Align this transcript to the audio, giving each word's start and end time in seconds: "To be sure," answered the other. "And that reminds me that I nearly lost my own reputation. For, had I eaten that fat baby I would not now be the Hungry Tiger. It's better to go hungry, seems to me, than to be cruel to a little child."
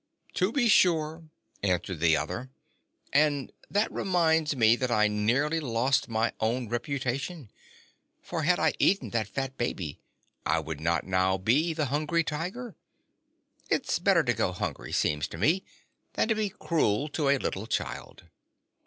"To 0.33 0.51
be 0.51 0.67
sure," 0.67 1.25
answered 1.61 1.99
the 1.99 2.17
other. 2.17 2.49
"And 3.13 3.51
that 3.69 3.91
reminds 3.91 4.55
me 4.55 4.75
that 4.77 4.89
I 4.89 5.07
nearly 5.07 5.59
lost 5.59 6.09
my 6.09 6.33
own 6.39 6.67
reputation. 6.69 7.51
For, 8.19 8.41
had 8.41 8.57
I 8.57 8.73
eaten 8.79 9.11
that 9.11 9.27
fat 9.27 9.57
baby 9.59 9.99
I 10.43 10.57
would 10.59 10.81
not 10.81 11.03
now 11.05 11.37
be 11.37 11.71
the 11.75 11.85
Hungry 11.93 12.23
Tiger. 12.23 12.75
It's 13.69 13.99
better 13.99 14.23
to 14.23 14.33
go 14.33 14.53
hungry, 14.53 14.91
seems 14.91 15.27
to 15.27 15.37
me, 15.37 15.63
than 16.13 16.27
to 16.29 16.33
be 16.33 16.49
cruel 16.49 17.07
to 17.09 17.29
a 17.29 17.37
little 17.37 17.67
child." 17.67 18.23